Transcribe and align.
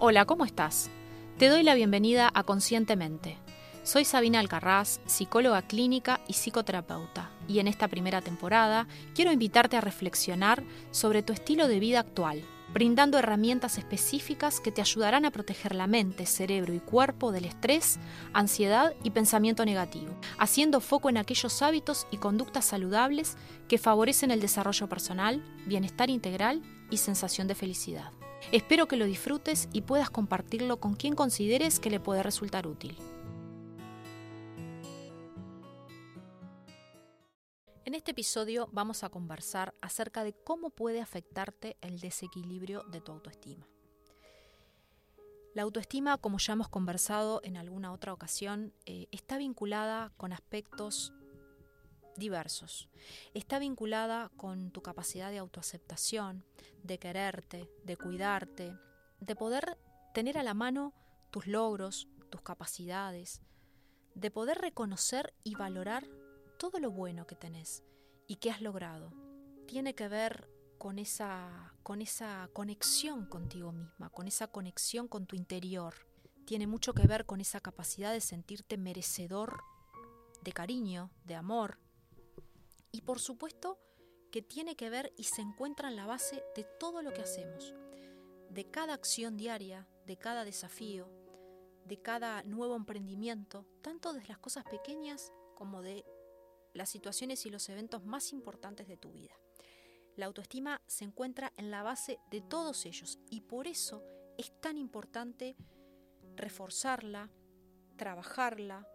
Hola, 0.00 0.26
¿cómo 0.26 0.44
estás? 0.44 0.90
Te 1.38 1.48
doy 1.48 1.64
la 1.64 1.74
bienvenida 1.74 2.30
a 2.32 2.44
Conscientemente. 2.44 3.36
Soy 3.82 4.04
Sabina 4.04 4.38
Alcarraz, 4.38 5.00
psicóloga 5.06 5.62
clínica 5.62 6.20
y 6.28 6.34
psicoterapeuta, 6.34 7.32
y 7.48 7.58
en 7.58 7.66
esta 7.66 7.88
primera 7.88 8.20
temporada 8.20 8.86
quiero 9.16 9.32
invitarte 9.32 9.76
a 9.76 9.80
reflexionar 9.80 10.62
sobre 10.92 11.24
tu 11.24 11.32
estilo 11.32 11.66
de 11.66 11.80
vida 11.80 11.98
actual, 11.98 12.44
brindando 12.72 13.18
herramientas 13.18 13.76
específicas 13.76 14.60
que 14.60 14.70
te 14.70 14.82
ayudarán 14.82 15.24
a 15.24 15.32
proteger 15.32 15.74
la 15.74 15.88
mente, 15.88 16.26
cerebro 16.26 16.72
y 16.74 16.78
cuerpo 16.78 17.32
del 17.32 17.46
estrés, 17.46 17.98
ansiedad 18.32 18.94
y 19.02 19.10
pensamiento 19.10 19.64
negativo, 19.64 20.14
haciendo 20.38 20.80
foco 20.80 21.08
en 21.08 21.16
aquellos 21.16 21.60
hábitos 21.60 22.06
y 22.12 22.18
conductas 22.18 22.66
saludables 22.66 23.36
que 23.66 23.78
favorecen 23.78 24.30
el 24.30 24.40
desarrollo 24.40 24.88
personal, 24.88 25.42
bienestar 25.66 26.08
integral 26.08 26.62
y 26.88 26.98
sensación 26.98 27.48
de 27.48 27.56
felicidad. 27.56 28.12
Espero 28.52 28.88
que 28.88 28.96
lo 28.96 29.04
disfrutes 29.04 29.68
y 29.72 29.82
puedas 29.82 30.10
compartirlo 30.10 30.80
con 30.80 30.94
quien 30.94 31.14
consideres 31.14 31.80
que 31.80 31.90
le 31.90 32.00
puede 32.00 32.22
resultar 32.22 32.66
útil. 32.66 32.96
En 37.84 37.94
este 37.94 38.10
episodio 38.10 38.68
vamos 38.72 39.02
a 39.02 39.08
conversar 39.08 39.74
acerca 39.80 40.22
de 40.22 40.32
cómo 40.32 40.70
puede 40.70 41.00
afectarte 41.00 41.76
el 41.80 42.00
desequilibrio 42.00 42.84
de 42.84 43.00
tu 43.00 43.12
autoestima. 43.12 43.66
La 45.54 45.62
autoestima, 45.62 46.18
como 46.18 46.38
ya 46.38 46.52
hemos 46.52 46.68
conversado 46.68 47.40
en 47.44 47.56
alguna 47.56 47.92
otra 47.92 48.12
ocasión, 48.12 48.72
eh, 48.86 49.08
está 49.10 49.38
vinculada 49.38 50.12
con 50.16 50.32
aspectos 50.32 51.12
diversos. 52.18 52.88
Está 53.34 53.58
vinculada 53.58 54.30
con 54.36 54.70
tu 54.70 54.82
capacidad 54.82 55.30
de 55.30 55.38
autoaceptación, 55.38 56.44
de 56.82 56.98
quererte, 56.98 57.70
de 57.84 57.96
cuidarte, 57.96 58.76
de 59.20 59.36
poder 59.36 59.78
tener 60.14 60.38
a 60.38 60.42
la 60.42 60.54
mano 60.54 60.94
tus 61.30 61.46
logros, 61.46 62.08
tus 62.30 62.42
capacidades, 62.42 63.40
de 64.14 64.30
poder 64.30 64.58
reconocer 64.58 65.34
y 65.44 65.54
valorar 65.54 66.08
todo 66.58 66.80
lo 66.80 66.90
bueno 66.90 67.26
que 67.26 67.36
tenés 67.36 67.84
y 68.26 68.36
que 68.36 68.50
has 68.50 68.60
logrado. 68.60 69.12
Tiene 69.66 69.94
que 69.94 70.08
ver 70.08 70.48
con 70.78 70.98
esa, 70.98 71.74
con 71.82 72.00
esa 72.00 72.48
conexión 72.52 73.26
contigo 73.26 73.72
misma, 73.72 74.10
con 74.10 74.26
esa 74.26 74.48
conexión 74.48 75.08
con 75.08 75.26
tu 75.26 75.36
interior. 75.36 75.94
Tiene 76.46 76.66
mucho 76.66 76.94
que 76.94 77.06
ver 77.06 77.26
con 77.26 77.40
esa 77.40 77.60
capacidad 77.60 78.12
de 78.12 78.20
sentirte 78.20 78.78
merecedor 78.78 79.62
de 80.42 80.52
cariño, 80.52 81.10
de 81.24 81.34
amor. 81.34 81.78
Y 82.92 83.02
por 83.02 83.20
supuesto 83.20 83.78
que 84.30 84.42
tiene 84.42 84.76
que 84.76 84.90
ver 84.90 85.12
y 85.16 85.24
se 85.24 85.42
encuentra 85.42 85.88
en 85.88 85.96
la 85.96 86.06
base 86.06 86.42
de 86.54 86.64
todo 86.78 87.02
lo 87.02 87.12
que 87.12 87.22
hacemos, 87.22 87.74
de 88.50 88.70
cada 88.70 88.94
acción 88.94 89.36
diaria, 89.36 89.88
de 90.06 90.16
cada 90.16 90.44
desafío, 90.44 91.08
de 91.86 92.00
cada 92.00 92.42
nuevo 92.42 92.76
emprendimiento, 92.76 93.66
tanto 93.82 94.12
de 94.12 94.24
las 94.26 94.38
cosas 94.38 94.64
pequeñas 94.64 95.32
como 95.54 95.82
de 95.82 96.04
las 96.74 96.90
situaciones 96.90 97.46
y 97.46 97.50
los 97.50 97.68
eventos 97.68 98.04
más 98.04 98.32
importantes 98.32 98.88
de 98.88 98.96
tu 98.96 99.10
vida. 99.12 99.34
La 100.16 100.26
autoestima 100.26 100.82
se 100.86 101.04
encuentra 101.04 101.52
en 101.56 101.70
la 101.70 101.82
base 101.82 102.18
de 102.30 102.40
todos 102.40 102.86
ellos 102.86 103.18
y 103.30 103.42
por 103.42 103.66
eso 103.66 104.04
es 104.36 104.52
tan 104.60 104.76
importante 104.76 105.56
reforzarla, 106.36 107.30
trabajarla, 107.96 108.86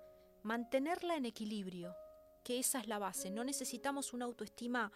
mantenerla 0.44 1.16
en 1.16 1.26
equilibrio, 1.26 1.96
que 2.44 2.60
esa 2.60 2.80
es 2.80 2.88
la 2.88 3.00
base. 3.00 3.32
No 3.32 3.44
necesitamos 3.44 4.14
una 4.14 4.26
autoestima 4.26 4.92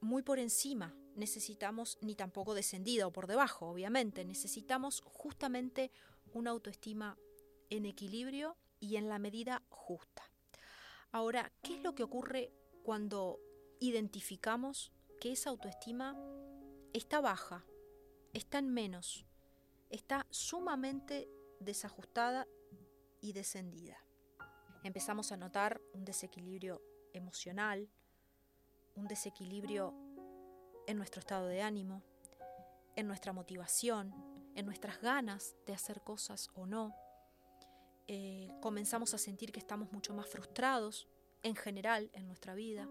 muy 0.00 0.22
por 0.22 0.38
encima, 0.38 0.94
necesitamos 1.14 1.98
ni 2.00 2.14
tampoco 2.14 2.54
descendida 2.54 3.06
o 3.06 3.12
por 3.12 3.26
debajo, 3.26 3.66
obviamente, 3.66 4.24
necesitamos 4.24 5.02
justamente 5.04 5.90
una 6.32 6.50
autoestima 6.50 7.18
en 7.68 7.86
equilibrio 7.86 8.56
y 8.78 8.96
en 8.96 9.08
la 9.08 9.18
medida 9.18 9.62
justa. 9.68 10.22
Ahora, 11.12 11.52
¿qué 11.62 11.76
es 11.76 11.82
lo 11.82 11.94
que 11.94 12.02
ocurre 12.02 12.52
cuando 12.82 13.40
identificamos 13.80 14.92
que 15.20 15.32
esa 15.32 15.50
autoestima 15.50 16.16
está 16.92 17.20
baja, 17.20 17.64
está 18.32 18.58
en 18.58 18.72
menos, 18.72 19.26
está 19.90 20.26
sumamente 20.30 21.28
desajustada 21.58 22.46
y 23.20 23.32
descendida? 23.32 23.98
Empezamos 24.82 25.32
a 25.32 25.36
notar 25.36 25.80
un 25.92 26.04
desequilibrio 26.04 26.82
emocional, 27.12 27.88
un 28.94 29.06
desequilibrio 29.06 29.94
en 30.86 30.96
nuestro 30.96 31.20
estado 31.20 31.46
de 31.46 31.62
ánimo, 31.62 32.02
en 32.96 33.06
nuestra 33.06 33.32
motivación, 33.32 34.14
en 34.54 34.66
nuestras 34.66 35.00
ganas 35.00 35.54
de 35.66 35.74
hacer 35.74 36.02
cosas 36.02 36.50
o 36.54 36.66
no, 36.66 36.94
eh, 38.12 38.48
comenzamos 38.60 39.14
a 39.14 39.18
sentir 39.18 39.52
que 39.52 39.60
estamos 39.60 39.92
mucho 39.92 40.12
más 40.12 40.26
frustrados 40.26 41.06
en 41.44 41.54
general 41.54 42.10
en 42.12 42.26
nuestra 42.26 42.56
vida, 42.56 42.88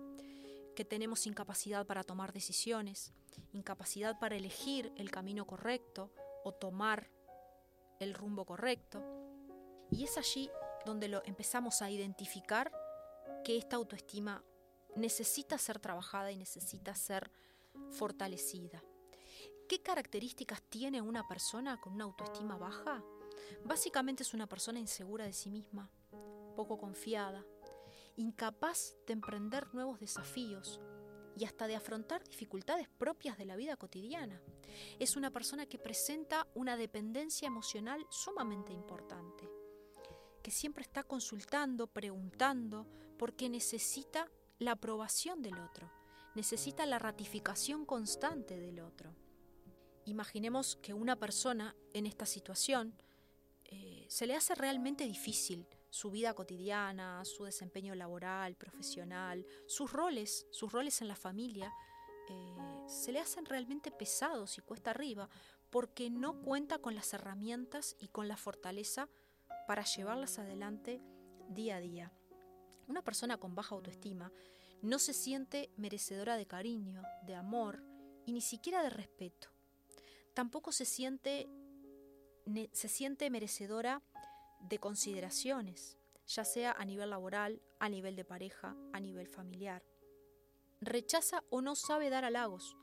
que 0.78 0.85
tenemos 0.85 1.28
incapacidad 1.28 1.85
para 1.85 2.05
tomar 2.05 2.31
decisiones, 2.31 3.11
incapacidad 3.51 4.17
para 4.17 4.38
elegir 4.38 4.94
el 4.95 5.11
camino 5.11 5.45
correcto 5.45 6.13
o 6.45 6.53
tomar 6.53 7.09
el 7.99 8.13
rumbo 8.13 8.45
correcto. 8.45 9.03
Y 9.91 10.05
es 10.05 10.17
allí 10.17 10.49
donde 10.85 11.07
lo 11.07 11.23
empezamos 11.25 11.81
a 11.81 11.90
identificar 11.90 12.72
que 13.44 13.57
esta 13.57 13.75
autoestima 13.75 14.44
necesita 14.95 15.57
ser 15.57 15.79
trabajada 15.79 16.31
y 16.31 16.38
necesita 16.38 16.95
ser 16.95 17.31
fortalecida. 17.91 18.84
¿Qué 19.67 19.81
características 19.81 20.62
tiene 20.63 21.01
una 21.01 21.28
persona 21.28 21.79
con 21.79 21.94
una 21.94 22.06
autoestima 22.06 22.57
baja? 22.57 23.03
Básicamente 23.66 24.23
es 24.23 24.34
una 24.34 24.47
persona 24.47 24.79
insegura 24.79 25.25
de 25.25 25.34
sí 25.34 25.51
misma, 25.51 25.91
poco 26.56 26.78
confiada, 26.78 27.46
incapaz 28.16 28.96
de 29.06 29.13
emprender 29.13 29.73
nuevos 29.73 30.00
desafíos 30.00 30.79
y 31.38 31.46
hasta 31.46 31.67
de 31.67 31.75
afrontar 31.75 32.23
dificultades 32.23 32.90
propias 32.90 33.38
de 33.38 33.46
la 33.46 33.56
vida 33.56 33.78
cotidiana. 33.78 34.41
Es 35.00 35.16
una 35.16 35.31
persona 35.31 35.66
que 35.67 35.78
presenta 35.78 36.47
una 36.53 36.75
dependencia 36.75 37.47
emocional 37.47 38.06
sumamente 38.09 38.73
importante, 38.73 39.50
siempre 40.51 40.83
está 40.83 41.03
consultando, 41.03 41.87
preguntando, 41.87 42.87
porque 43.17 43.49
necesita 43.49 44.29
la 44.57 44.71
aprobación 44.71 45.41
del 45.41 45.59
otro, 45.59 45.91
necesita 46.35 46.85
la 46.85 46.99
ratificación 46.99 47.85
constante 47.85 48.59
del 48.59 48.79
otro. 48.79 49.15
Imaginemos 50.05 50.75
que 50.77 50.93
una 50.93 51.15
persona 51.15 51.75
en 51.93 52.05
esta 52.05 52.25
situación 52.25 52.93
eh, 53.65 54.05
se 54.09 54.25
le 54.25 54.35
hace 54.35 54.55
realmente 54.55 55.05
difícil 55.05 55.67
su 55.89 56.11
vida 56.11 56.33
cotidiana, 56.33 57.23
su 57.25 57.45
desempeño 57.45 57.95
laboral, 57.95 58.55
profesional, 58.55 59.45
sus 59.67 59.91
roles, 59.91 60.47
sus 60.51 60.71
roles 60.71 61.01
en 61.01 61.07
la 61.07 61.16
familia, 61.16 61.73
eh, 62.29 62.55
se 62.87 63.11
le 63.11 63.19
hacen 63.19 63.45
realmente 63.45 63.91
pesados 63.91 64.57
y 64.57 64.61
cuesta 64.61 64.91
arriba 64.91 65.29
porque 65.69 66.09
no 66.09 66.41
cuenta 66.41 66.79
con 66.79 66.95
las 66.95 67.13
herramientas 67.13 67.95
y 67.99 68.07
con 68.07 68.27
la 68.27 68.37
fortaleza 68.37 69.09
para 69.69 69.84
llevarlas 69.84 70.40
adelante 70.40 71.00
día 71.47 71.75
a 71.75 71.80
día. 71.80 72.12
Una 72.88 73.03
persona 73.03 73.38
con 73.38 73.53
baja 73.53 73.75
autoestima 73.75 74.31
no 74.81 74.97
se 74.97 75.13
siente 75.13 75.69
merecedora 75.78 76.38
de 76.38 76.47
cariño, 76.47 77.03
de 77.22 77.35
amor 77.35 77.84
y 78.25 78.31
ni 78.31 78.41
siquiera 78.41 78.81
de 78.81 78.90
respeto. 78.90 79.50
Tampoco 80.34 80.72
se 80.72 80.85
siente 80.85 81.47
se 82.72 82.88
siente 82.88 83.29
merecedora 83.29 84.02
de 84.59 84.79
consideraciones, 84.79 86.00
ya 86.25 86.46
sea 86.46 86.72
a 86.72 86.84
nivel 86.84 87.12
laboral, 87.12 87.62
a 87.79 87.90
nivel 87.90 88.16
de 88.16 88.25
pareja, 88.25 88.75
a 88.91 89.00
nivel 89.00 89.28
familiar. 89.28 89.84
Rechaza 90.81 91.44
o 91.52 91.62
no 91.62 91.75
sabe 91.75 92.09
dar 92.09 92.25
halagos, 92.25 92.75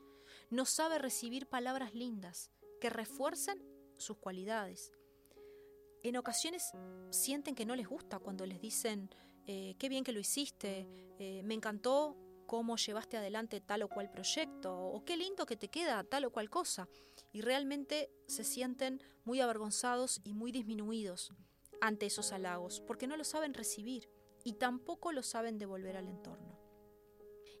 no 0.49 0.63
sabe 0.63 0.99
recibir 0.99 1.49
palabras 1.49 1.93
lindas 1.93 2.49
que 2.79 2.89
refuercen 2.89 3.61
sus 3.97 4.15
cualidades. 4.19 4.93
En 6.07 6.15
ocasiones 6.15 6.71
sienten 7.09 7.53
que 7.53 7.65
no 7.65 7.75
les 7.75 7.85
gusta 7.85 8.19
cuando 8.19 8.45
les 8.45 8.61
dicen, 8.61 9.09
eh, 9.45 9.75
qué 9.77 9.89
bien 9.89 10.05
que 10.05 10.13
lo 10.13 10.21
hiciste, 10.21 10.87
eh, 11.19 11.41
me 11.43 11.53
encantó 11.53 12.15
cómo 12.45 12.77
llevaste 12.77 13.17
adelante 13.17 13.59
tal 13.59 13.83
o 13.83 13.89
cual 13.89 14.09
proyecto, 14.09 14.73
o 14.73 15.03
qué 15.03 15.17
lindo 15.17 15.45
que 15.45 15.57
te 15.57 15.67
queda 15.67 16.05
tal 16.05 16.23
o 16.23 16.31
cual 16.31 16.49
cosa 16.49 16.87
y 17.33 17.41
realmente 17.41 18.09
se 18.25 18.45
sienten 18.45 19.03
muy 19.25 19.41
avergonzados 19.41 20.21
y 20.23 20.33
muy 20.33 20.53
disminuidos 20.53 21.33
ante 21.81 22.05
esos 22.05 22.31
halagos, 22.31 22.79
porque 22.79 23.05
no 23.05 23.17
lo 23.17 23.25
saben 23.25 23.53
recibir 23.53 24.09
y 24.45 24.53
tampoco 24.53 25.11
lo 25.11 25.23
saben 25.23 25.57
devolver 25.57 25.97
al 25.97 26.07
entorno. 26.07 26.57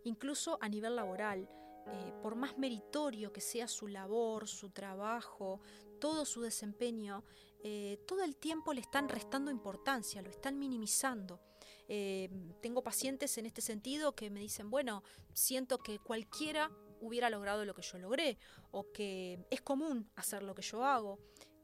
Incluso 0.05 0.57
a 0.61 0.69
nivel 0.69 0.95
laboral, 0.95 1.49
eh, 1.89 2.13
por 2.21 2.35
más 2.35 2.57
meritorio 2.57 3.33
que 3.33 3.41
sea 3.41 3.67
su 3.67 3.89
labor, 3.89 4.47
su 4.47 4.69
trabajo, 4.69 5.59
todo 5.99 6.25
su 6.25 6.41
desempeño, 6.41 7.23
eh, 7.63 7.99
todo 8.07 8.23
el 8.23 8.35
tiempo 8.35 8.73
le 8.73 8.81
están 8.81 9.09
restando 9.09 9.51
importancia, 9.51 10.21
lo 10.21 10.29
están 10.29 10.59
minimizando. 10.59 11.39
Eh, 11.87 12.29
tengo 12.61 12.83
pacientes 12.83 13.37
en 13.37 13.45
este 13.45 13.61
sentido 13.61 14.13
que 14.15 14.29
me 14.29 14.39
dicen, 14.39 14.69
bueno, 14.69 15.03
siento 15.33 15.77
que 15.79 15.99
cualquiera 15.99 16.71
hubiera 16.99 17.29
logrado 17.29 17.65
lo 17.65 17.73
que 17.73 17.81
yo 17.81 17.97
logré 17.97 18.37
o 18.71 18.91
que 18.91 19.45
es 19.49 19.61
común 19.61 20.09
hacer 20.15 20.43
lo 20.43 20.55
que 20.55 20.61
yo 20.61 20.83
hago. 20.83 21.19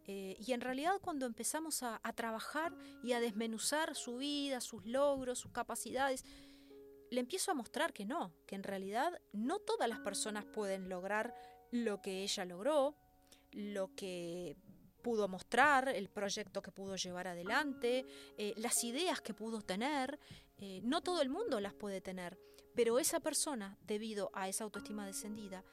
Eh, 0.06 0.36
y 0.40 0.52
en 0.52 0.62
realidad 0.62 1.00
cuando 1.02 1.26
empezamos 1.26 1.82
a, 1.84 2.00
a 2.04 2.14
trabajar 2.14 2.76
y 3.04 3.14
a 3.14 3.22
desmenuzar 3.22 3.96
su 3.96 4.18
vida, 4.18 4.60
sus 4.62 4.86
logros, 4.86 5.40
sus 5.40 5.52
capacidades, 5.52 6.26
le 7.10 7.20
empiezo 7.20 7.52
a 7.52 7.54
mostrar 7.54 7.94
que 7.94 8.06
no, 8.06 8.34
que 8.46 8.56
en 8.56 8.64
realidad 8.64 9.22
no 9.32 9.60
todas 9.60 9.88
las 9.88 10.00
personas 10.00 10.46
pueden 10.46 10.90
lograr 10.90 11.34
lo 11.72 12.02
que 12.02 12.24
ella 12.24 12.44
logró, 12.44 12.96
lo 13.52 13.94
que 13.96 14.58
pudo 15.04 15.28
mostrar, 15.28 15.90
el 15.90 16.10
proyecto 16.10 16.64
que 16.64 16.72
pudo 16.72 16.96
llevar 16.96 17.28
adelante, 17.28 18.06
eh, 18.38 18.54
las 18.58 18.84
ideas 18.84 19.22
que 19.22 19.36
pudo 19.36 19.62
tener. 19.62 20.18
Eh, 20.58 20.82
no 20.84 21.02
todo 21.02 21.22
el 21.22 21.30
mundo 21.30 21.60
las 21.60 21.74
puede 21.74 22.02
tener, 22.02 22.40
pero 22.74 22.98
esa 22.98 23.20
persona, 23.20 23.78
debido 23.82 24.32
a 24.34 24.48
esa 24.48 24.64
autoestima 24.64 25.06
descendida, 25.06 25.64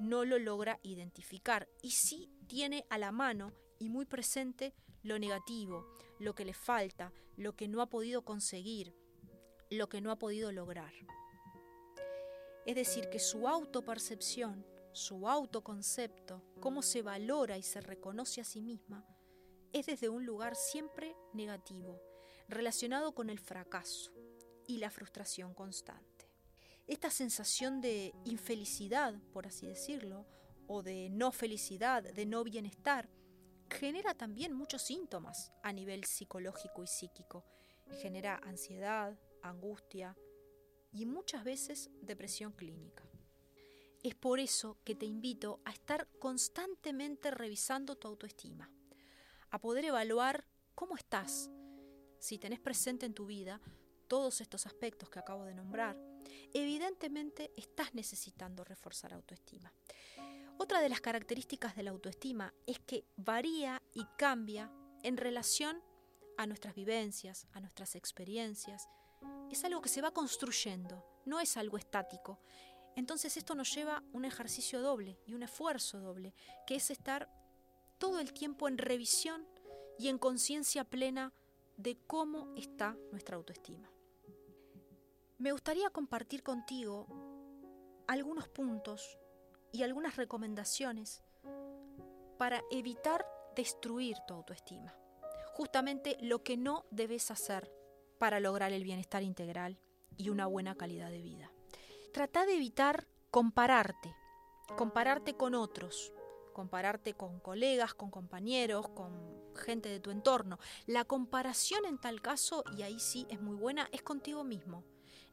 no 0.00 0.24
lo 0.24 0.38
logra 0.38 0.80
identificar 0.82 1.68
y 1.82 1.90
sí 1.90 2.32
tiene 2.48 2.84
a 2.88 2.98
la 2.98 3.12
mano 3.12 3.52
y 3.78 3.90
muy 3.90 4.06
presente 4.06 4.74
lo 5.02 5.18
negativo, 5.18 5.86
lo 6.18 6.34
que 6.34 6.44
le 6.44 6.54
falta, 6.54 7.12
lo 7.36 7.54
que 7.54 7.68
no 7.68 7.82
ha 7.82 7.86
podido 7.86 8.22
conseguir, 8.24 8.94
lo 9.70 9.88
que 9.88 10.00
no 10.00 10.10
ha 10.10 10.18
podido 10.18 10.50
lograr. 10.50 10.92
Es 12.64 12.74
decir, 12.74 13.08
que 13.10 13.18
su 13.18 13.48
autopercepción 13.48 14.64
su 14.92 15.28
autoconcepto, 15.28 16.42
cómo 16.60 16.82
se 16.82 17.02
valora 17.02 17.56
y 17.58 17.62
se 17.62 17.80
reconoce 17.80 18.40
a 18.40 18.44
sí 18.44 18.60
misma, 18.60 19.06
es 19.72 19.86
desde 19.86 20.08
un 20.08 20.24
lugar 20.24 20.56
siempre 20.56 21.16
negativo, 21.32 22.00
relacionado 22.48 23.14
con 23.14 23.30
el 23.30 23.38
fracaso 23.38 24.12
y 24.66 24.78
la 24.78 24.90
frustración 24.90 25.54
constante. 25.54 26.30
Esta 26.86 27.10
sensación 27.10 27.80
de 27.80 28.14
infelicidad, 28.24 29.14
por 29.32 29.46
así 29.46 29.66
decirlo, 29.66 30.26
o 30.66 30.82
de 30.82 31.08
no 31.10 31.32
felicidad, 31.32 32.02
de 32.02 32.26
no 32.26 32.44
bienestar, 32.44 33.08
genera 33.70 34.14
también 34.14 34.52
muchos 34.52 34.82
síntomas 34.82 35.52
a 35.62 35.72
nivel 35.72 36.04
psicológico 36.04 36.82
y 36.82 36.86
psíquico. 36.86 37.44
Genera 38.00 38.36
ansiedad, 38.44 39.18
angustia 39.42 40.16
y 40.92 41.06
muchas 41.06 41.44
veces 41.44 41.90
depresión 42.02 42.52
clínica. 42.52 43.07
Es 44.02 44.14
por 44.14 44.38
eso 44.40 44.78
que 44.84 44.94
te 44.94 45.06
invito 45.06 45.60
a 45.64 45.70
estar 45.70 46.08
constantemente 46.18 47.30
revisando 47.30 47.96
tu 47.96 48.08
autoestima, 48.08 48.70
a 49.50 49.60
poder 49.60 49.86
evaluar 49.86 50.44
cómo 50.74 50.96
estás, 50.96 51.50
si 52.18 52.38
tenés 52.38 52.60
presente 52.60 53.06
en 53.06 53.14
tu 53.14 53.26
vida 53.26 53.60
todos 54.06 54.40
estos 54.40 54.66
aspectos 54.66 55.10
que 55.10 55.18
acabo 55.18 55.44
de 55.44 55.54
nombrar. 55.54 55.96
Evidentemente 56.52 57.52
estás 57.56 57.94
necesitando 57.94 58.64
reforzar 58.64 59.12
autoestima. 59.12 59.72
Otra 60.58 60.80
de 60.80 60.88
las 60.88 61.00
características 61.00 61.76
de 61.76 61.84
la 61.84 61.90
autoestima 61.90 62.52
es 62.66 62.80
que 62.80 63.04
varía 63.16 63.80
y 63.94 64.04
cambia 64.16 64.72
en 65.02 65.16
relación 65.16 65.80
a 66.36 66.46
nuestras 66.46 66.74
vivencias, 66.74 67.46
a 67.52 67.60
nuestras 67.60 67.94
experiencias. 67.94 68.88
Es 69.50 69.64
algo 69.64 69.82
que 69.82 69.88
se 69.88 70.02
va 70.02 70.12
construyendo, 70.12 71.04
no 71.26 71.40
es 71.40 71.56
algo 71.56 71.78
estático. 71.78 72.40
Entonces 72.98 73.36
esto 73.36 73.54
nos 73.54 73.72
lleva 73.72 74.02
un 74.12 74.24
ejercicio 74.24 74.82
doble 74.82 75.20
y 75.24 75.34
un 75.34 75.44
esfuerzo 75.44 76.00
doble, 76.00 76.34
que 76.66 76.74
es 76.74 76.90
estar 76.90 77.30
todo 77.96 78.18
el 78.18 78.32
tiempo 78.32 78.66
en 78.66 78.76
revisión 78.76 79.46
y 80.00 80.08
en 80.08 80.18
conciencia 80.18 80.82
plena 80.82 81.32
de 81.76 81.96
cómo 82.08 82.52
está 82.56 82.96
nuestra 83.12 83.36
autoestima. 83.36 83.88
Me 85.38 85.52
gustaría 85.52 85.90
compartir 85.90 86.42
contigo 86.42 87.06
algunos 88.08 88.48
puntos 88.48 89.16
y 89.70 89.84
algunas 89.84 90.16
recomendaciones 90.16 91.22
para 92.36 92.64
evitar 92.68 93.24
destruir 93.54 94.16
tu 94.26 94.34
autoestima. 94.34 94.92
Justamente 95.52 96.18
lo 96.20 96.42
que 96.42 96.56
no 96.56 96.84
debes 96.90 97.30
hacer 97.30 97.72
para 98.18 98.40
lograr 98.40 98.72
el 98.72 98.82
bienestar 98.82 99.22
integral 99.22 99.78
y 100.16 100.30
una 100.30 100.46
buena 100.46 100.74
calidad 100.74 101.12
de 101.12 101.22
vida. 101.22 101.52
Trata 102.12 102.46
de 102.46 102.54
evitar 102.54 103.06
compararte, 103.30 104.14
compararte 104.76 105.34
con 105.34 105.54
otros, 105.54 106.12
compararte 106.54 107.14
con 107.14 107.38
colegas, 107.38 107.92
con 107.92 108.10
compañeros, 108.10 108.88
con 108.88 109.12
gente 109.54 109.90
de 109.90 110.00
tu 110.00 110.10
entorno. 110.10 110.58
La 110.86 111.04
comparación 111.04 111.84
en 111.84 111.98
tal 111.98 112.22
caso, 112.22 112.64
y 112.76 112.82
ahí 112.82 112.98
sí 112.98 113.26
es 113.28 113.40
muy 113.40 113.56
buena, 113.56 113.88
es 113.92 114.02
contigo 114.02 114.42
mismo. 114.42 114.84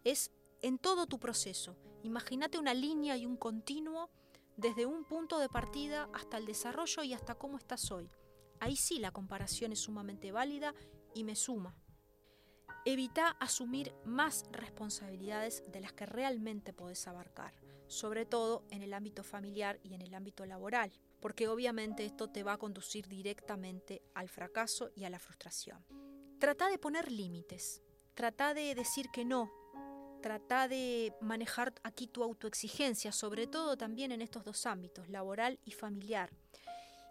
Es 0.04 0.32
en 0.62 0.78
todo 0.78 1.08
tu 1.08 1.18
proceso. 1.18 1.78
Imagínate 2.04 2.60
una 2.60 2.74
línea 2.74 3.16
y 3.16 3.26
un 3.26 3.38
continuo 3.38 4.10
desde 4.58 4.86
un 4.86 5.06
punto 5.06 5.40
de 5.40 5.50
partida 5.50 6.10
hasta 6.14 6.38
el 6.38 6.46
desarrollo 6.46 7.04
y 7.04 7.14
hasta 7.14 7.36
cómo 7.36 7.58
estás 7.58 7.90
hoy. 7.92 8.10
Ahí 8.60 8.76
sí 8.76 9.00
la 9.00 9.12
comparación 9.12 9.72
es 9.72 9.80
sumamente 9.80 10.32
válida 10.32 10.76
y 11.14 11.24
me 11.24 11.36
suma. 11.36 11.74
Evita 12.88 13.30
asumir 13.40 13.96
más 14.06 14.46
responsabilidades 14.52 15.64
de 15.72 15.80
las 15.80 15.92
que 15.92 16.06
realmente 16.06 16.72
podés 16.72 17.08
abarcar, 17.08 17.52
sobre 17.88 18.28
todo 18.28 18.64
en 18.70 18.84
el 18.84 18.94
ámbito 18.94 19.24
familiar 19.24 19.80
y 19.82 19.96
en 19.96 20.04
el 20.04 20.14
ámbito 20.14 20.46
laboral, 20.46 20.92
porque 21.20 21.48
obviamente 21.48 22.06
esto 22.06 22.30
te 22.30 22.44
va 22.44 22.54
a 22.54 22.58
conducir 22.60 23.08
directamente 23.08 24.04
al 24.14 24.30
fracaso 24.30 24.92
y 24.96 25.06
a 25.06 25.10
la 25.10 25.18
frustración. 25.18 25.84
Trata 26.40 26.70
de 26.70 26.78
poner 26.78 27.12
límites, 27.12 27.82
trata 28.14 28.54
de 28.54 28.76
decir 28.76 29.08
que 29.12 29.26
no, 29.26 29.52
trata 30.22 30.68
de 30.68 31.12
manejar 31.22 31.74
aquí 31.82 32.06
tu 32.06 32.22
autoexigencia, 32.22 33.12
sobre 33.12 33.48
todo 33.48 33.78
también 33.78 34.12
en 34.12 34.22
estos 34.22 34.44
dos 34.44 34.68
ámbitos, 34.68 35.10
laboral 35.10 35.60
y 35.66 35.72
familiar. 35.72 36.30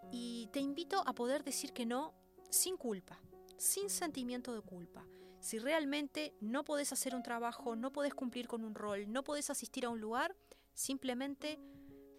Y 0.09 0.47
te 0.53 0.61
invito 0.61 1.03
a 1.05 1.11
poder 1.11 1.43
decir 1.43 1.73
que 1.73 1.85
no 1.85 2.13
sin 2.49 2.77
culpa, 2.77 3.19
sin 3.57 3.89
sentimiento 3.89 4.55
de 4.55 4.61
culpa. 4.61 5.05
Si 5.45 5.59
realmente 5.59 6.33
no 6.41 6.65
podés 6.65 6.91
hacer 6.91 7.13
un 7.13 7.21
trabajo, 7.21 7.75
no 7.75 7.91
podés 7.91 8.15
cumplir 8.15 8.47
con 8.47 8.63
un 8.63 8.73
rol, 8.73 9.11
no 9.13 9.23
podés 9.23 9.51
asistir 9.51 9.85
a 9.85 9.89
un 9.89 10.01
lugar, 10.01 10.35
simplemente 10.73 11.59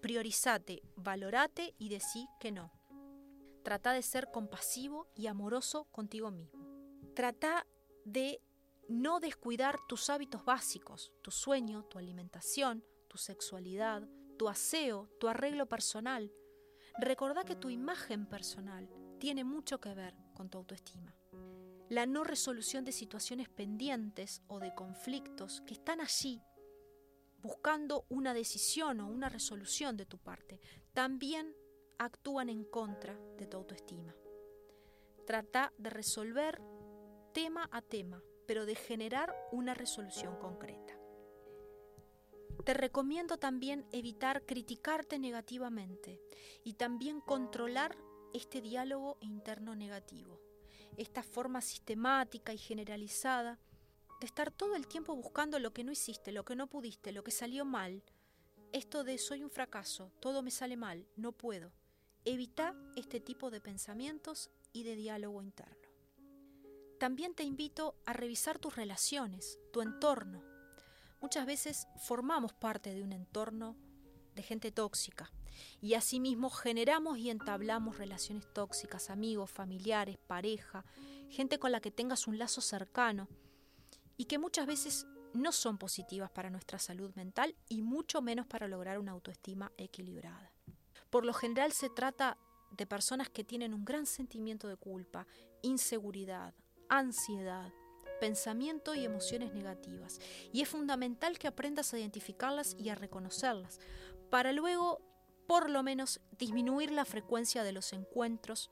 priorizate, 0.01 0.85
valorate 0.95 1.75
y 1.77 1.89
decí 1.89 2.29
que 2.39 2.53
no. 2.53 2.71
Trata 3.65 3.93
de 3.93 4.03
ser 4.03 4.31
compasivo 4.31 5.09
y 5.17 5.27
amoroso 5.27 5.89
contigo 5.91 6.31
mismo. 6.31 6.61
Trata 7.17 7.67
de 8.05 8.41
no 8.89 9.19
descuidar 9.19 9.77
tus 9.89 10.09
hábitos 10.09 10.45
básicos, 10.45 11.13
tu 11.23 11.33
sueño, 11.33 11.83
tu 11.83 11.99
alimentación, 11.99 12.85
tu 13.09 13.19
sexualidad, 13.19 14.09
tu 14.39 14.49
aseo, 14.49 15.09
tu 15.19 15.27
arreglo 15.27 15.67
personal. 15.67 16.31
Recordá 17.01 17.43
que 17.43 17.57
tu 17.57 17.71
imagen 17.71 18.27
personal 18.27 18.89
tiene 19.19 19.43
mucho 19.43 19.81
que 19.81 19.95
ver 19.95 20.15
con 20.33 20.49
tu 20.49 20.59
autoestima 20.59 21.13
la 21.89 22.07
no 22.07 22.25
resolución 22.25 22.85
de 22.85 22.93
situaciones 22.93 23.49
pendientes 23.49 24.43
o 24.49 24.59
de 24.59 24.75
conflictos 24.75 25.63
que 25.67 25.75
están 25.75 26.01
allí 26.01 26.41
buscando 27.39 28.07
una 28.09 28.35
decisión 28.35 29.01
o 29.01 29.07
una 29.07 29.29
resolución 29.29 29.97
de 29.97 30.05
tu 30.05 30.19
parte, 30.19 30.61
también 30.93 31.55
actúan 31.97 32.49
en 32.49 32.65
contra 32.65 33.17
de 33.39 33.47
tu 33.47 33.57
autoestima. 33.57 34.15
Trata 35.27 35.73
de 35.79 35.91
resolver 35.91 36.61
tema 37.33 37.69
a 37.71 37.83
tema, 37.83 38.21
pero 38.49 38.67
de 38.67 38.75
generar 38.75 39.33
una 39.53 39.75
resolución 39.75 40.37
concreta. 40.39 40.99
Te 42.65 42.75
recomiendo 42.75 43.37
también 43.37 43.87
evitar 43.93 44.45
criticarte 44.45 45.21
negativamente 45.21 46.21
y 46.65 46.75
también 46.75 47.21
controlar 47.21 47.97
este 48.33 48.61
diálogo 48.61 49.19
interno 49.21 49.77
negativo 49.77 50.46
esta 50.97 51.23
forma 51.23 51.61
sistemática 51.61 52.53
y 52.53 52.59
generalizada 52.59 53.59
de 54.21 54.27
estar 54.27 54.51
todo 54.51 54.77
el 54.77 54.87
tiempo 54.87 55.15
buscando 55.15 55.59
lo 55.59 55.73
que 55.73 55.85
no 55.85 55.93
hiciste, 55.93 56.33
lo 56.33 56.45
que 56.45 56.57
no 56.57 56.67
pudiste, 56.69 57.13
lo 57.13 57.23
que 57.23 57.31
salió 57.31 57.65
mal. 57.65 58.03
Esto 58.73 59.05
de 59.05 59.19
soy 59.19 59.45
un 59.45 59.51
fracaso, 59.51 60.11
todo 60.21 60.43
me 60.43 60.51
sale 60.51 60.77
mal, 60.77 61.07
no 61.17 61.33
puedo. 61.33 61.73
Evita 62.25 62.75
este 62.97 63.21
tipo 63.21 63.51
de 63.51 63.61
pensamientos 63.61 64.51
y 64.73 64.83
de 64.83 64.97
diálogo 64.97 65.43
interno. 65.43 65.87
También 66.99 67.35
te 67.35 67.43
invito 67.43 67.95
a 68.07 68.15
revisar 68.15 68.59
tus 68.59 68.75
relaciones, 68.75 69.59
tu 69.73 69.83
entorno. 69.83 70.43
Muchas 71.21 71.47
veces 71.47 71.87
formamos 71.99 72.53
parte 72.55 72.95
de 72.95 73.03
un 73.03 73.13
entorno 73.13 73.77
de 74.35 74.43
gente 74.43 74.73
tóxica, 74.73 75.31
y 75.81 75.95
asimismo 75.95 76.51
generamos 76.51 77.19
y 77.19 77.31
entablamos 77.31 77.99
relaciones 77.99 78.47
tóxicas, 78.53 79.11
amigos, 79.11 79.51
familiares, 79.51 80.19
pareja, 80.27 80.85
gente 81.29 81.59
con 81.59 81.73
la 81.73 81.81
que 81.81 81.91
tengas 81.91 82.27
un 82.27 82.39
lazo 82.39 82.61
cercano 82.61 83.29
y 84.17 84.27
que 84.27 84.39
muchas 84.39 84.67
veces 84.67 85.07
no 85.35 85.53
son 85.53 85.79
positivas 85.79 86.31
para 86.31 86.51
nuestra 86.51 86.79
salud 86.79 87.15
mental 87.15 87.55
y 87.69 87.83
mucho 87.83 88.23
menos 88.23 88.47
para 88.47 88.69
lograr 88.69 88.99
una 88.99 89.13
autoestima 89.13 89.73
equilibrada. 89.77 90.53
Por 91.11 91.25
lo 91.25 91.33
general 91.33 91.73
se 91.73 91.91
trata 91.91 92.39
de 92.71 92.87
personas 92.87 93.29
que 93.29 93.45
tienen 93.45 93.75
un 93.75 93.85
gran 93.85 94.07
sentimiento 94.07 94.69
de 94.69 94.77
culpa, 94.77 95.27
inseguridad, 95.63 96.55
ansiedad, 96.89 97.73
pensamiento 98.21 98.95
y 98.95 99.05
emociones 99.05 99.53
negativas. 99.53 100.19
Y 100.53 100.63
es 100.63 100.69
fundamental 100.69 101.39
que 101.39 101.49
aprendas 101.49 101.93
a 101.93 101.99
identificarlas 101.99 102.75
y 102.79 102.89
a 102.89 102.95
reconocerlas, 102.95 103.79
para 104.31 104.53
luego 104.53 105.01
por 105.47 105.71
lo 105.71 105.83
menos 105.83 106.21
disminuir 106.39 106.91
la 106.91 107.05
frecuencia 107.05 107.65
de 107.65 107.73
los 107.73 107.93
encuentros 107.93 108.71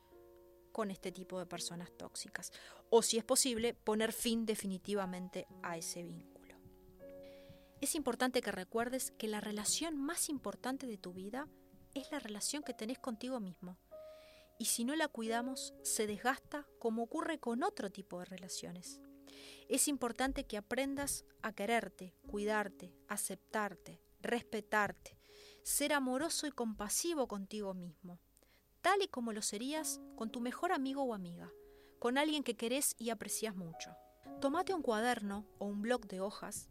con 0.73 0.91
este 0.91 1.13
tipo 1.13 1.39
de 1.39 1.47
personas 1.47 1.93
tóxicas. 1.97 2.53
O 2.91 3.03
si 3.03 3.17
es 3.17 3.25
posible, 3.25 3.75
poner 3.75 4.13
fin 4.13 4.45
definitivamente 4.45 5.47
a 5.63 5.77
ese 5.77 6.03
vínculo. 6.03 6.57
Es 7.81 7.95
importante 7.95 8.41
que 8.41 8.51
recuerdes 8.51 9.13
que 9.13 9.29
la 9.29 9.41
relación 9.41 9.97
más 9.97 10.29
importante 10.29 10.87
de 10.87 10.99
tu 10.99 11.13
vida 11.13 11.49
es 11.95 12.11
la 12.11 12.19
relación 12.19 12.63
que 12.63 12.75
tenés 12.75 12.99
contigo 12.99 13.41
mismo. 13.41 13.79
Y 14.59 14.67
si 14.67 14.85
no 14.85 14.97
la 14.97 15.09
cuidamos, 15.09 15.75
se 15.83 16.07
desgasta 16.07 16.67
como 16.79 17.03
ocurre 17.03 17.39
con 17.39 17.63
otro 17.63 17.91
tipo 17.91 18.19
de 18.19 18.25
relaciones. 18.25 19.01
Es 19.69 19.89
importante 19.89 20.45
que 20.45 20.57
aprendas 20.57 21.25
a 21.43 21.53
quererte, 21.53 22.15
cuidarte, 22.27 22.93
aceptarte, 23.09 24.01
respetarte, 24.21 25.19
ser 25.65 25.95
amoroso 25.95 26.47
y 26.47 26.53
compasivo 26.53 27.27
contigo 27.27 27.73
mismo, 27.73 28.21
tal 28.83 29.03
y 29.03 29.09
como 29.09 29.33
lo 29.33 29.41
serías 29.41 29.99
con 30.15 30.31
tu 30.31 30.41
mejor 30.41 30.73
amigo 30.73 31.03
o 31.03 31.15
amiga, 31.15 31.51
con 31.99 32.19
alguien 32.19 32.45
que 32.45 32.55
querés 32.55 32.95
y 32.99 33.09
aprecias 33.09 33.57
mucho. 33.57 33.97
Tómate 34.43 34.75
un 34.75 34.83
cuaderno 34.83 35.47
o 35.59 35.65
un 35.65 35.81
bloc 35.81 36.07
de 36.07 36.21
hojas 36.21 36.69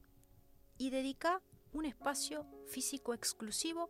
y 0.77 0.91
dedica 0.91 1.41
un 1.71 1.85
espacio 1.85 2.45
físico 2.67 3.15
exclusivo 3.15 3.89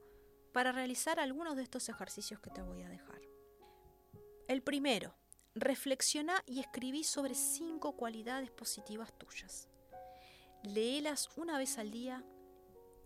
para 0.54 0.72
realizar 0.72 1.20
algunos 1.20 1.58
de 1.58 1.64
estos 1.64 1.90
ejercicios 1.90 2.40
que 2.40 2.50
te 2.50 2.62
voy 2.62 2.82
a 2.82 2.90
dejar. 2.90 3.22
El 4.48 4.62
primero, 4.62 5.18
reflexiona 5.54 6.42
y 6.46 6.62
escribí 6.62 7.04
sobre 7.04 7.36
cinco 7.36 7.98
cualidades 7.98 8.52
positivas 8.52 9.12
tuyas. 9.18 9.68
Léelas 10.64 11.30
una 11.36 11.58
vez 11.58 11.78
al 11.78 11.92
día 11.92 12.24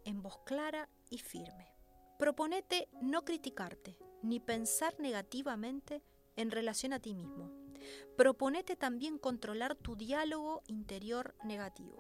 en 0.06 0.22
voz 0.22 0.38
clara 0.46 0.90
y 1.10 1.18
firme. 1.18 1.77
Proponete 2.18 2.90
no 3.00 3.24
criticarte 3.24 3.96
ni 4.24 4.40
pensar 4.40 5.00
negativamente 5.00 6.02
en 6.36 6.50
relación 6.50 6.94
a 6.94 7.00
ti 7.00 7.14
mismo. 7.14 7.52
Proponete 8.18 8.76
también 8.76 9.20
controlar 9.20 9.76
tu 9.76 9.96
diálogo 9.96 10.64
interior 10.66 11.36
negativo. 11.44 11.96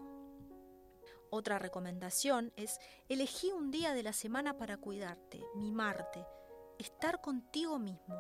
Otra 1.30 1.60
recomendación 1.60 2.52
es 2.56 2.80
elegir 3.10 3.54
un 3.54 3.70
día 3.70 3.94
de 3.94 4.02
la 4.02 4.14
semana 4.14 4.58
para 4.58 4.78
cuidarte, 4.78 5.44
mimarte, 5.56 6.26
estar 6.80 7.22
contigo 7.22 7.78
mismo 7.78 8.16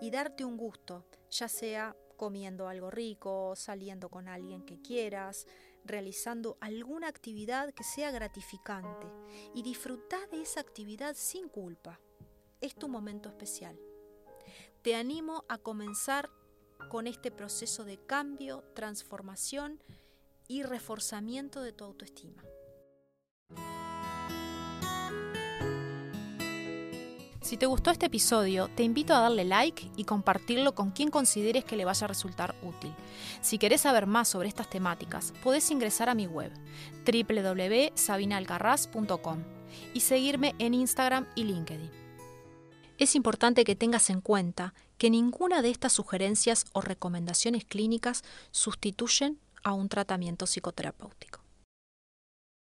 y 0.00 0.10
darte 0.10 0.46
un 0.46 0.56
gusto, 0.56 1.04
ya 1.30 1.48
sea 1.48 1.94
comiendo 2.16 2.68
algo 2.68 2.90
rico, 2.90 3.54
saliendo 3.54 4.08
con 4.08 4.28
alguien 4.28 4.64
que 4.64 4.80
quieras, 4.80 5.46
realizando 5.84 6.56
alguna 6.60 7.08
actividad 7.08 7.72
que 7.72 7.84
sea 7.84 8.10
gratificante 8.10 9.06
y 9.54 9.62
disfrutar 9.62 10.28
de 10.30 10.42
esa 10.42 10.60
actividad 10.60 11.14
sin 11.16 11.48
culpa. 11.48 12.00
Es 12.60 12.74
tu 12.74 12.88
momento 12.88 13.28
especial. 13.28 13.78
Te 14.82 14.94
animo 14.94 15.44
a 15.48 15.58
comenzar 15.58 16.30
con 16.90 17.06
este 17.06 17.30
proceso 17.30 17.84
de 17.84 17.98
cambio, 17.98 18.64
transformación 18.74 19.82
y 20.48 20.62
reforzamiento 20.62 21.62
de 21.62 21.72
tu 21.72 21.84
autoestima. 21.84 22.42
Si 27.44 27.56
te 27.58 27.66
gustó 27.66 27.90
este 27.90 28.06
episodio, 28.06 28.70
te 28.74 28.84
invito 28.84 29.14
a 29.14 29.20
darle 29.20 29.44
like 29.44 29.90
y 29.98 30.04
compartirlo 30.04 30.74
con 30.74 30.92
quien 30.92 31.10
consideres 31.10 31.66
que 31.66 31.76
le 31.76 31.84
vaya 31.84 32.06
a 32.06 32.08
resultar 32.08 32.54
útil. 32.62 32.94
Si 33.42 33.58
querés 33.58 33.82
saber 33.82 34.06
más 34.06 34.28
sobre 34.28 34.48
estas 34.48 34.70
temáticas, 34.70 35.34
podés 35.42 35.70
ingresar 35.70 36.08
a 36.08 36.14
mi 36.14 36.26
web 36.26 36.50
www.sabinalcarraz.com 37.04 39.42
y 39.92 40.00
seguirme 40.00 40.54
en 40.58 40.72
Instagram 40.72 41.26
y 41.34 41.44
LinkedIn. 41.44 41.90
Es 42.96 43.14
importante 43.14 43.64
que 43.64 43.76
tengas 43.76 44.08
en 44.08 44.22
cuenta 44.22 44.72
que 44.96 45.10
ninguna 45.10 45.60
de 45.60 45.68
estas 45.68 45.92
sugerencias 45.92 46.64
o 46.72 46.80
recomendaciones 46.80 47.66
clínicas 47.66 48.22
sustituyen 48.52 49.38
a 49.62 49.74
un 49.74 49.90
tratamiento 49.90 50.46
psicoterapéutico. 50.46 51.43